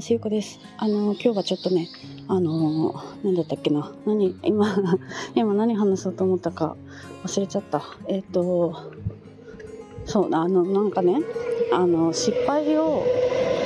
[0.00, 1.90] ますゆこですあの今日はちょっとね
[2.26, 3.92] あの何だったっけな。
[4.06, 4.66] 何今
[5.36, 6.74] 今何話そうと思ったか
[7.22, 7.82] 忘れちゃった。
[8.06, 8.74] えっ、ー、と
[10.06, 11.20] そうあのなんかね
[11.70, 13.02] あの失敗を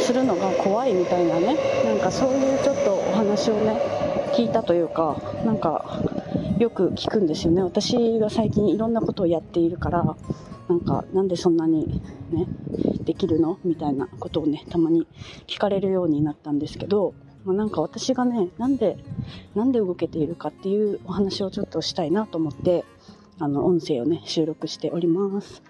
[0.00, 3.80] するのが怖いみたいなねなんかそういうちょっとお話をね
[4.32, 6.02] 聞いたというかなんか
[6.58, 7.62] よく聞くんですよね。
[7.62, 10.16] 私が最近いろんなことをやっているから
[10.68, 12.46] なんかなんでそんなにね
[13.04, 13.58] できるの？
[13.64, 15.06] みたいなことをねたまに
[15.46, 17.14] 聞かれるようになったんですけど、
[17.44, 18.98] まあ、なんか私がねなんで
[19.54, 22.84] なんで動けているかっていうお話をちょっとしたいなと思って
[23.38, 25.62] あの音声をね収録しております。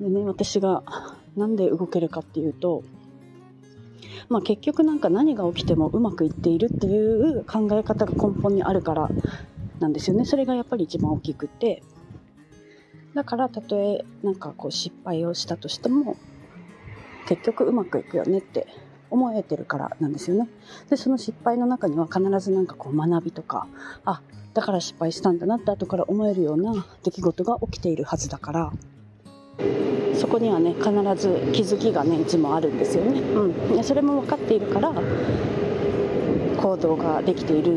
[0.00, 0.82] でね私が
[1.36, 2.84] なんで動けるかっていうと
[4.28, 9.10] まあ、結局なんか何が起きてもうまくいっているっていう考え方が根本にあるから
[9.80, 10.24] なんですよね。
[10.24, 11.82] それがやっぱり一番大きくて。
[13.14, 16.16] だからたとえなんかこう失敗をしたとしても
[17.26, 18.66] 結局うまくいくよねって
[19.10, 20.48] 思えてるからなんですよね。
[20.90, 23.68] でその失敗の中には必ずなんかこう学びとか
[24.04, 24.20] あ
[24.52, 28.72] だから失敗したんだなって後から思えるような出来事が起きているはずだから
[30.14, 33.20] そこにはね必ず気づきがねいつもあるんですよね。
[33.20, 34.92] うん、それも分かっているから
[36.56, 37.72] 行動ができている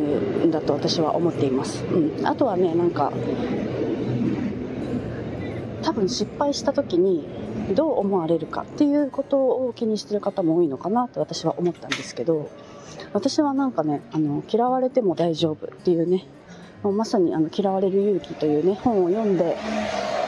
[0.46, 1.84] んだと私は思っています。
[1.86, 3.12] うん、あとはねなんか
[5.98, 7.28] 分失敗した時に
[7.76, 12.50] どう思われるかっていうことを気にしてる方も多いのかなと私は思ったんですけど
[13.14, 16.26] 私はなんかねあの嫌われても大丈夫っていうね
[16.84, 19.58] もうまさにあの嫌われる勇気というね本を読んで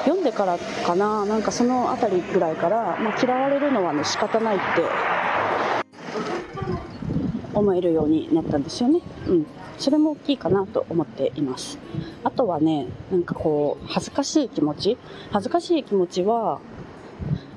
[0.05, 4.65] 読んでからかななんかその辺りぐらいから、まあ、嫌われるのはね仕方ないって
[7.53, 9.01] 思えるようになったんですよね。
[9.27, 9.45] うん
[9.77, 11.79] それも大きいかなと思っています。
[12.23, 14.97] あとはね、なんかこう、恥ずかしい気持ち？
[15.31, 16.59] 恥ずかしい気持ちは、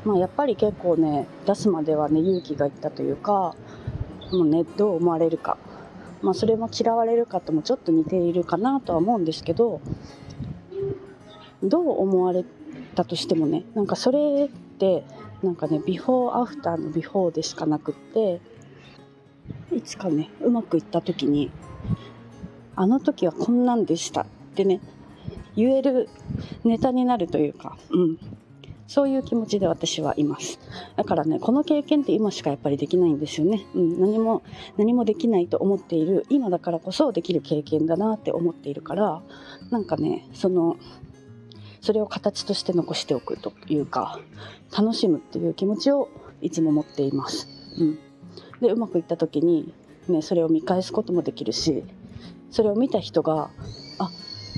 [0.04, 3.54] まあやっぱり結構ね、出すまではね、勇気がいったというか、
[4.32, 5.58] もうね、どう思われるか。
[6.22, 9.80] まあそれも嫌われるかともちょっと似ているかなとは思うんですけど、
[11.62, 12.44] どう思われ
[12.94, 15.04] たとしてもね、なんかそれって、
[15.42, 18.40] なんかね、ビフォーアフターのビフォーでしかなくって、
[19.74, 21.50] いつかね、うまくいった時に、
[22.76, 24.80] あの時はこんなんでしたってね、
[25.56, 26.08] 言える
[26.64, 28.18] ネタになるというか、うん。
[28.86, 30.58] そういう気持ちで私はいます。
[30.96, 33.64] だからね、この経験って今しかやっぱりできないんですよね。
[33.74, 34.42] うん、何も、
[34.76, 39.22] 何もできないと思っている、今だからこそできる経験だなって思っているから、
[39.70, 40.76] なんかね、その、
[41.80, 44.20] それを形として残しておくというか、
[44.76, 46.10] 楽しむっていう気持ちを
[46.42, 47.48] いつも持っています。
[47.78, 47.98] うん。
[48.60, 49.72] で、うまくいった時に、
[50.08, 51.82] ね、それを見返すこともできるし、
[52.50, 53.50] それを見た人が
[53.98, 54.10] あ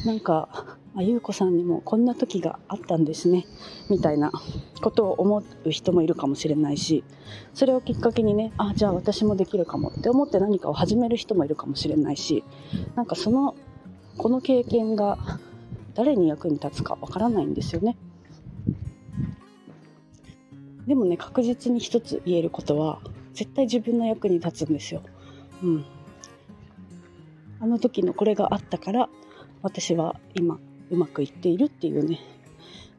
[0.04, 3.46] なんかあ優子さんにもこんな時があったんですね
[3.90, 4.30] みたいな
[4.80, 7.02] ことを思う人もいるかもしれないし
[7.52, 12.44] それをきっかけにねあじゃあ私もできるかもって思って何かを始める人もいるかもしれないし
[12.94, 13.56] なんかその
[14.16, 15.18] この経験が
[15.94, 17.96] 誰に役に立つかわからないんですよね。
[20.86, 23.00] でもね確実に一つ言えることは
[23.32, 25.02] 絶対自分の役に立つんですよ。
[25.62, 25.84] うん、
[27.60, 29.08] あの時のこれがあったから
[29.64, 30.58] 私は今
[30.90, 32.20] うまくいっているっていうね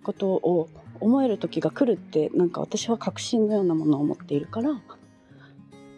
[0.04, 0.68] ことを
[1.00, 4.82] 思える時が来るってなんか私は確信のようなものを持っているから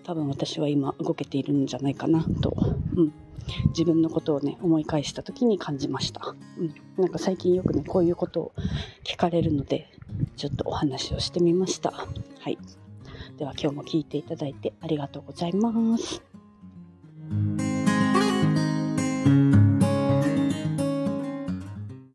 [0.03, 2.53] 多分私は今動けているんじゃないかなと、
[2.95, 3.13] うん、
[3.69, 8.53] 自分のことをね思い返した時に感じました、うん、なんか最近よくねこういうことを
[9.05, 9.89] 聞かれるので
[10.35, 11.91] ちょっとお話をしてみました。
[11.91, 12.57] はい。
[13.37, 16.36] では今日も聞いていただいてありがとうございます。